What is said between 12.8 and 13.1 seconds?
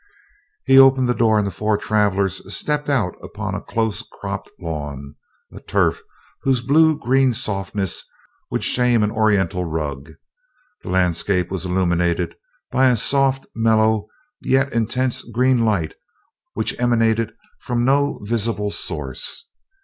a